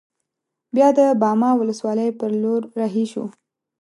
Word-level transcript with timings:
بیا 0.75 0.87
د 0.97 0.99
باما 1.21 1.51
ولسوالۍ 1.55 2.09
پر 2.19 2.31
لور 2.41 2.61
رهي 2.79 3.05
شوو. 3.11 3.27